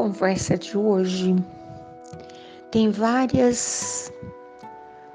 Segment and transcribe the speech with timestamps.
[0.00, 1.36] conversa de hoje
[2.70, 4.10] tem várias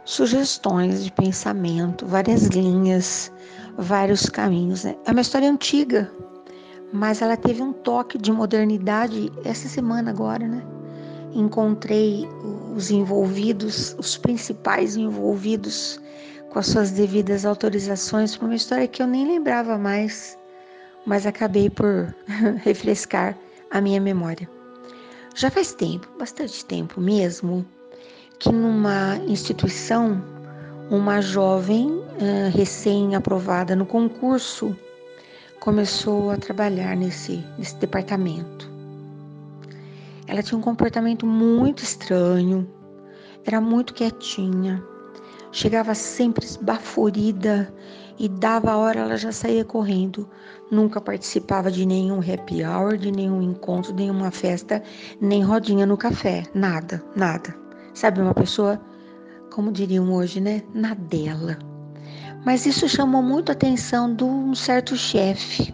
[0.04, 3.32] sugestões de pensamento, várias linhas,
[3.79, 4.83] vários caminhos.
[4.83, 4.95] Né?
[5.05, 6.11] É uma história antiga,
[6.93, 10.61] mas ela teve um toque de modernidade essa semana agora, né?
[11.33, 12.29] Encontrei
[12.75, 15.99] os envolvidos, os principais envolvidos
[16.52, 20.38] com as suas devidas autorizações para uma história que eu nem lembrava mais,
[21.07, 22.15] mas acabei por
[22.63, 23.36] refrescar
[23.71, 24.47] a minha memória.
[25.38, 27.66] Já faz tempo, bastante tempo mesmo,
[28.39, 30.24] que numa instituição,
[30.89, 34.73] uma jovem uh, recém-aprovada no concurso
[35.59, 38.72] começou a trabalhar nesse, nesse departamento.
[40.25, 42.66] Ela tinha um comportamento muito estranho,
[43.45, 44.81] era muito quietinha,
[45.55, 47.73] chegava sempre esbaforida
[48.19, 50.30] e dava a hora ela já saía correndo.
[50.69, 54.83] Nunca participava de nenhum happy hour, de nenhum encontro, nenhuma festa,
[55.21, 57.55] nem rodinha no café, nada, nada.
[57.93, 58.81] Sabe, uma pessoa,
[59.49, 61.58] como diriam hoje, né, na dela.
[62.45, 65.73] Mas isso chamou muito a atenção de um certo chefe.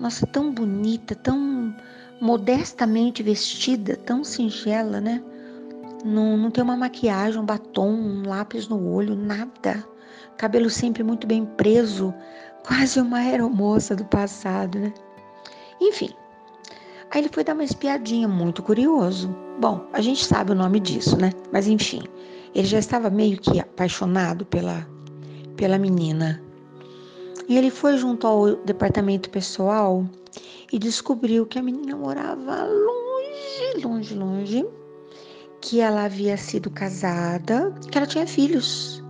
[0.00, 1.72] Nossa, tão bonita, tão
[2.20, 5.22] modestamente vestida, tão singela, né?
[6.06, 9.84] Não, não tem uma maquiagem, um batom, um lápis no olho, nada
[10.36, 12.14] cabelo sempre muito bem preso,
[12.66, 14.92] quase uma aeromoça do passado, né?
[15.80, 16.10] Enfim,
[17.10, 19.34] aí ele foi dar uma espiadinha, muito curioso.
[19.58, 21.32] Bom, a gente sabe o nome disso, né?
[21.52, 22.02] Mas enfim,
[22.54, 24.86] ele já estava meio que apaixonado pela,
[25.56, 26.42] pela menina.
[27.48, 30.04] E ele foi junto ao departamento pessoal
[30.72, 34.66] e descobriu que a menina morava longe, longe, longe,
[35.66, 39.02] que ela havia sido casada, que ela tinha filhos.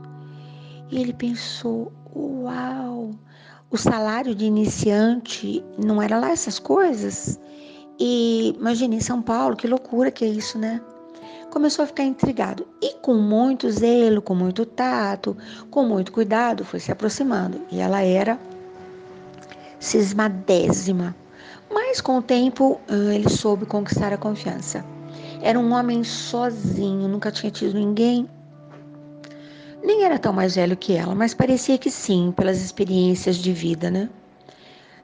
[0.90, 3.10] E ele pensou: uau,
[3.70, 7.38] o salário de iniciante não era lá essas coisas?
[7.98, 10.80] E imagine em São Paulo, que loucura que é isso, né?
[11.50, 15.36] Começou a ficar intrigado e, com muito zelo, com muito tato,
[15.70, 17.60] com muito cuidado, foi se aproximando.
[17.70, 18.38] E ela era
[19.78, 21.14] cismadésima.
[21.70, 24.95] Mas com o tempo, ele soube conquistar a confiança.
[25.46, 28.28] Era um homem sozinho, nunca tinha tido ninguém
[29.86, 33.88] nem era tão mais velho que ela, mas parecia que sim, pelas experiências de vida,
[33.88, 34.10] né?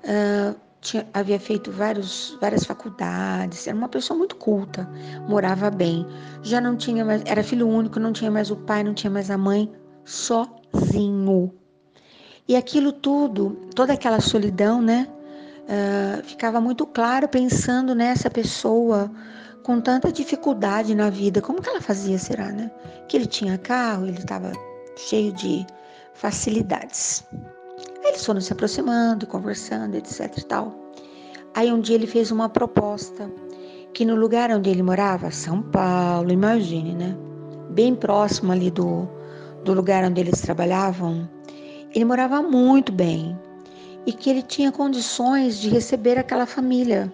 [0.03, 4.91] Uh, tinha, havia feito vários, várias faculdades, era uma pessoa muito culta,
[5.29, 6.05] morava bem,
[6.43, 9.31] já não tinha mais, era filho único, não tinha mais o pai, não tinha mais
[9.31, 9.71] a mãe,
[10.05, 11.55] sozinho.
[12.49, 15.07] E aquilo tudo, toda aquela solidão, né?
[15.63, 19.09] Uh, ficava muito claro pensando nessa pessoa
[19.63, 21.41] com tanta dificuldade na vida.
[21.41, 22.71] Como que ela fazia, será, né?
[23.09, 24.53] Que ele tinha carro, ele estava
[24.97, 25.67] cheio de
[26.15, 27.25] facilidades.
[28.03, 30.75] Aí eles foram se aproximando, conversando, etc e tal.
[31.55, 33.31] Aí um dia ele fez uma proposta
[33.93, 37.17] que no lugar onde ele morava, São Paulo, imagine, né?
[37.71, 39.09] Bem próximo ali do,
[39.65, 41.29] do lugar onde eles trabalhavam,
[41.95, 43.39] ele morava muito bem
[44.07, 47.13] e que ele tinha condições de receber aquela família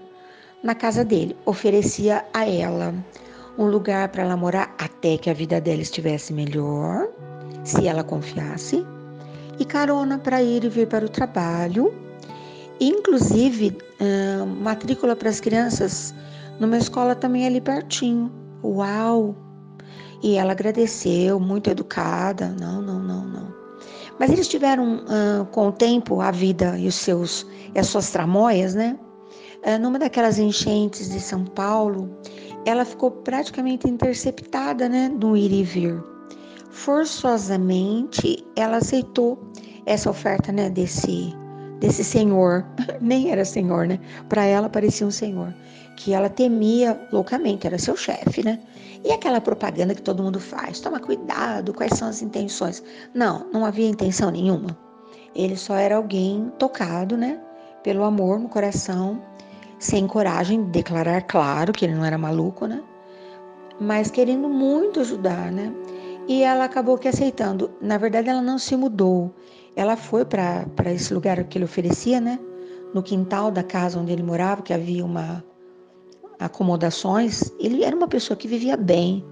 [0.63, 1.37] na casa dele.
[1.45, 2.95] Oferecia a ela
[3.59, 7.09] um lugar para ela morar até que a vida dela estivesse melhor
[7.65, 8.87] se ela confiasse,
[9.59, 11.93] e carona para ir e vir para o trabalho,
[12.81, 13.77] inclusive
[14.63, 16.15] matrícula para as crianças
[16.61, 18.33] numa escola também ali pertinho.
[18.63, 19.35] Uau!
[20.23, 22.55] E ela agradeceu, muito educada.
[22.61, 23.55] Não, não, não, não.
[24.19, 25.05] Mas eles tiveram
[25.51, 28.97] com o tempo a vida e os seus e as suas tramóias, né?
[29.67, 32.11] Uh, numa daquelas enchentes de São Paulo,
[32.65, 36.03] ela ficou praticamente interceptada, né, no ir e vir
[36.79, 39.39] forçosamente ela aceitou
[39.85, 41.35] essa oferta, né, desse
[41.81, 42.67] desse senhor,
[43.01, 44.01] nem era senhor, né?
[44.29, 45.55] Para ela parecia um senhor,
[45.97, 48.59] que ela temia loucamente, era seu chefe, né?
[49.05, 52.83] E aquela propaganda que todo mundo faz, toma cuidado, quais são as intenções?
[53.15, 54.77] Não, não havia intenção nenhuma.
[55.37, 57.41] Ele só era alguém tocado, né?
[57.85, 59.23] Pelo amor no coração,
[59.79, 62.83] sem coragem de declarar claro que ele não era maluco, né?
[63.81, 65.73] Mas querendo muito ajudar, né?
[66.27, 67.71] E ela acabou que aceitando.
[67.81, 69.33] Na verdade, ela não se mudou.
[69.77, 72.39] Ela foi para esse lugar que ele oferecia, né?
[72.93, 75.45] No quintal da casa onde ele morava, que havia uma
[76.39, 77.53] acomodações.
[77.59, 79.25] Ele era uma pessoa que vivia bem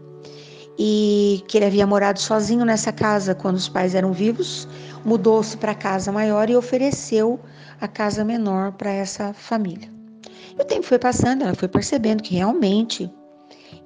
[0.78, 4.68] e que ele havia morado sozinho nessa casa quando os pais eram vivos.
[5.04, 7.40] Mudou-se para a casa maior e ofereceu
[7.80, 9.95] a casa menor para essa família.
[10.58, 13.12] O tempo foi passando, ela foi percebendo que realmente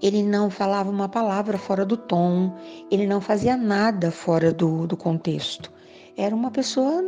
[0.00, 2.56] ele não falava uma palavra fora do tom,
[2.90, 5.70] ele não fazia nada fora do, do contexto.
[6.16, 7.02] Era uma pessoa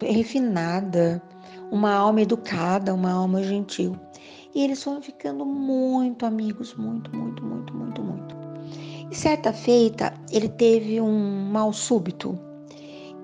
[0.00, 1.22] refinada,
[1.70, 3.94] uma alma educada, uma alma gentil.
[4.54, 8.36] E eles foram ficando muito amigos, muito, muito, muito, muito, muito.
[9.10, 12.38] E certa feita, ele teve um mal súbito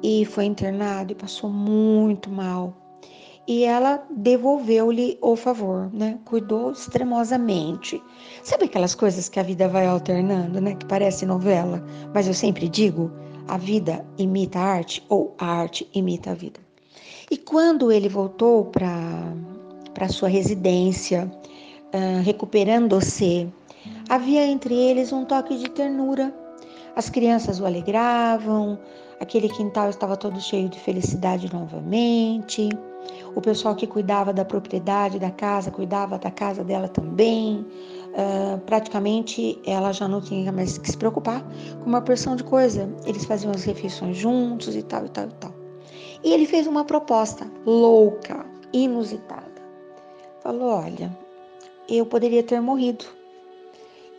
[0.03, 2.75] e foi internado e passou muito mal.
[3.49, 6.19] E ela devolveu-lhe o favor, né?
[6.27, 8.01] Cuidou extremosamente.
[8.43, 10.75] Sabe aquelas coisas que a vida vai alternando, né?
[10.75, 13.11] Que parece novela, mas eu sempre digo,
[13.49, 16.61] a vida imita a arte ou a arte imita a vida.
[17.31, 21.33] E quando ele voltou para sua residência,
[21.87, 23.49] uh, recuperando-se,
[24.11, 26.35] havia entre eles um toque de ternura.
[26.95, 28.79] As crianças o alegravam,
[29.19, 32.69] aquele quintal estava todo cheio de felicidade novamente.
[33.35, 37.67] O pessoal que cuidava da propriedade da casa cuidava da casa dela também.
[38.09, 41.45] Uh, praticamente ela já não tinha mais que se preocupar
[41.81, 42.89] com uma porção de coisa.
[43.07, 45.55] Eles faziam as refeições juntos e tal e tal e tal.
[46.25, 49.47] E ele fez uma proposta louca, inusitada.
[50.41, 51.17] Falou: Olha,
[51.89, 53.05] eu poderia ter morrido.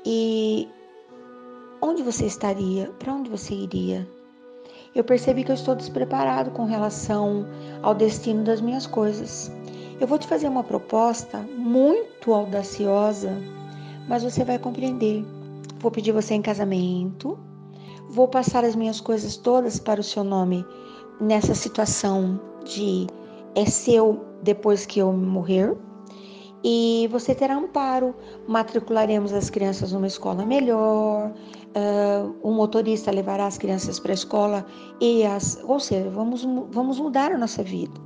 [0.06, 0.68] E
[1.82, 2.90] onde você estaria?
[3.00, 4.08] Para onde você iria?
[4.96, 7.46] Eu percebi que eu estou despreparado com relação
[7.82, 9.52] ao destino das minhas coisas.
[10.00, 13.38] Eu vou te fazer uma proposta muito audaciosa,
[14.08, 15.26] mas você vai compreender.
[15.80, 17.38] Vou pedir você em casamento,
[18.10, 20.66] vou passar as minhas coisas todas para o seu nome
[21.22, 23.08] nessa situação de
[23.56, 25.76] é seu depois que eu morrer
[26.64, 28.16] e você terá amparo.
[28.48, 34.66] Matricularemos as crianças numa escola melhor, uh, o motorista levará as crianças para a escola
[35.00, 38.00] e as, ou seja, vamos, vamos mudar a nossa vida.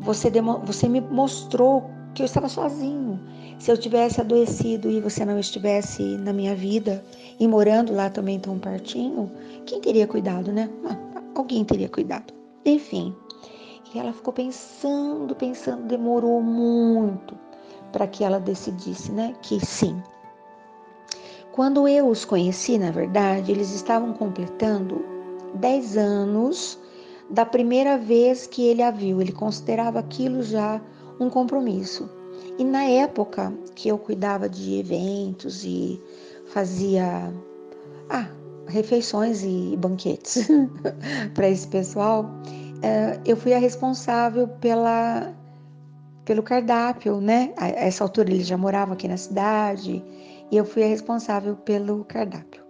[0.00, 1.84] Você, demo, você me mostrou
[2.14, 3.18] que eu estava sozinho.
[3.58, 7.02] Se eu tivesse adoecido e você não estivesse na minha vida
[7.40, 9.30] e morando lá também tão pertinho,
[9.64, 10.68] quem teria cuidado, né?
[10.84, 12.34] Ah, alguém teria cuidado.
[12.66, 13.14] Enfim.
[13.94, 17.34] E ela ficou pensando, pensando, demorou muito
[17.94, 20.02] para que ela decidisse, né, que sim.
[21.52, 25.04] Quando eu os conheci, na verdade, eles estavam completando
[25.54, 26.76] 10 anos
[27.30, 29.20] da primeira vez que ele a viu.
[29.20, 30.80] Ele considerava aquilo já
[31.20, 32.10] um compromisso.
[32.58, 36.02] E na época que eu cuidava de eventos e
[36.46, 37.32] fazia
[38.10, 38.26] ah,
[38.66, 40.48] refeições e banquetes
[41.32, 42.28] para esse pessoal,
[42.82, 45.32] eh, eu fui a responsável pela
[46.24, 47.52] pelo cardápio, né?
[47.56, 50.02] A essa altura ele já morava aqui na cidade
[50.50, 52.62] e eu fui a responsável pelo cardápio.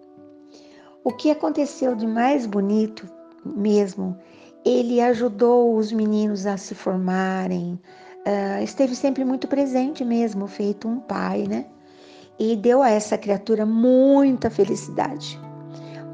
[1.04, 3.08] O que aconteceu de mais bonito
[3.44, 4.16] mesmo,
[4.64, 7.78] ele ajudou os meninos a se formarem,
[8.26, 11.66] uh, esteve sempre muito presente mesmo, feito um pai, né?
[12.38, 15.38] E deu a essa criatura muita felicidade.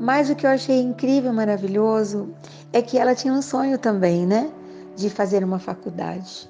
[0.01, 2.35] Mas o que eu achei incrível, maravilhoso,
[2.73, 4.51] é que ela tinha um sonho também, né?
[4.97, 6.50] De fazer uma faculdade.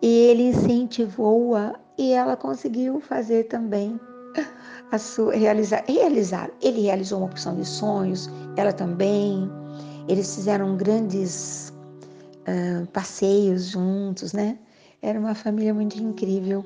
[0.00, 3.98] E ele incentivou-a e ela conseguiu fazer também
[4.92, 6.50] a sua realizar, realizar.
[6.62, 9.50] Ele realizou uma porção de sonhos, ela também.
[10.08, 11.72] Eles fizeram grandes
[12.48, 14.58] uh, passeios juntos, né?
[15.02, 16.64] Era uma família muito incrível.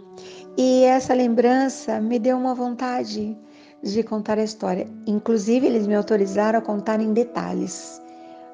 [0.57, 3.37] E essa lembrança me deu uma vontade
[3.83, 4.87] de contar a história.
[5.07, 8.01] Inclusive, eles me autorizaram a contar em detalhes,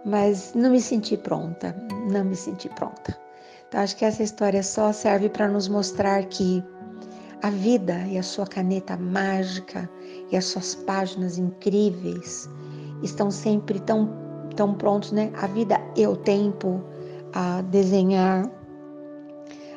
[0.05, 1.77] mas não me senti pronta.
[2.11, 3.28] Não me senti pronta.
[3.69, 6.65] Então, acho que essa história só serve para nos mostrar que
[7.43, 9.89] a vida e a sua caneta mágica
[10.31, 12.49] e as suas páginas incríveis
[13.03, 14.11] estão sempre tão,
[14.57, 15.31] tão prontos, né?
[15.37, 16.83] A vida e o tempo
[17.35, 18.51] a desenhar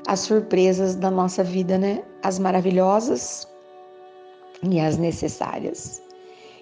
[0.07, 2.01] as surpresas da nossa vida, né?
[2.23, 3.45] As maravilhosas
[4.63, 6.01] e as necessárias.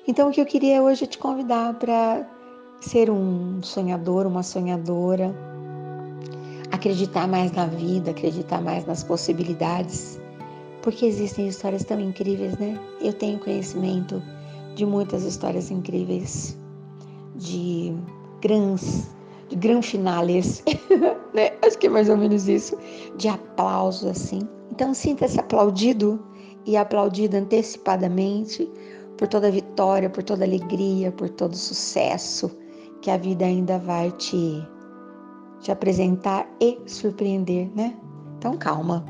[0.07, 2.27] Então, o que eu queria hoje é te convidar para
[2.81, 5.48] ser um sonhador, uma sonhadora
[6.71, 10.19] acreditar mais na vida, acreditar mais nas possibilidades,
[10.81, 12.79] porque existem histórias tão incríveis, né?
[13.01, 14.21] Eu tenho conhecimento
[14.75, 16.57] de muitas histórias incríveis,
[17.35, 17.93] de
[18.41, 19.09] grandes,
[19.49, 20.63] de gran finales,
[21.33, 21.51] né?
[21.65, 22.77] Acho que é mais ou menos isso,
[23.17, 24.41] de aplausos assim.
[24.71, 26.19] Então sinta-se aplaudido
[26.65, 28.69] e aplaudido antecipadamente
[29.17, 32.49] por toda vitória, por toda alegria, por todo sucesso
[33.01, 34.65] que a vida ainda vai te
[35.61, 37.95] te apresentar e surpreender, né?
[38.37, 39.05] Então calma.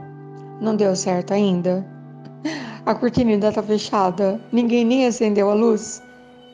[0.61, 1.85] Não deu certo ainda?
[2.85, 4.41] A cortina ainda tá fechada.
[4.51, 6.01] Ninguém nem acendeu a luz?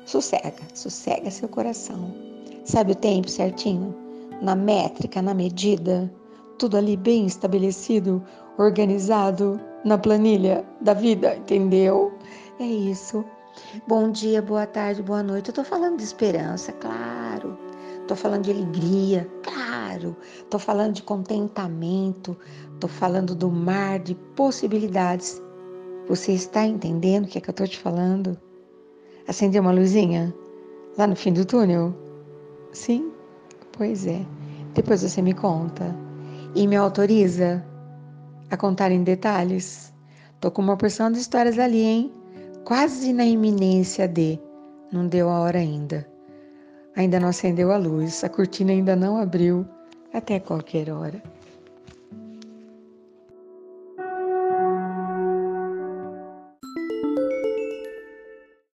[0.06, 2.14] Sossega, sossega seu coração.
[2.64, 3.96] Sabe o tempo certinho?
[4.42, 6.12] Na métrica, na medida,
[6.60, 8.22] tudo ali bem estabelecido,
[8.58, 12.14] organizado na planilha da vida, entendeu?
[12.60, 13.24] É isso.
[13.88, 15.50] Bom dia, boa tarde, boa noite.
[15.50, 17.26] Eu tô falando de esperança, claro
[18.08, 19.55] Tô falando de alegria, claro.
[20.50, 22.38] Tô falando de contentamento.
[22.80, 25.42] Tô falando do mar de possibilidades.
[26.08, 28.38] Você está entendendo o que é que eu tô te falando?
[29.28, 30.34] Acendeu uma luzinha
[30.98, 31.94] lá no fim do túnel?
[32.72, 33.12] Sim?
[33.72, 34.26] Pois é.
[34.74, 35.96] Depois você me conta.
[36.54, 37.66] E me autoriza
[38.50, 39.94] a contar em detalhes?
[40.40, 42.14] Tô com uma porção de histórias ali, hein?
[42.64, 44.40] Quase na iminência de.
[44.92, 46.15] Não deu a hora ainda.
[46.96, 49.66] Ainda não acendeu a luz, a cortina ainda não abriu.
[50.14, 51.22] Até qualquer hora.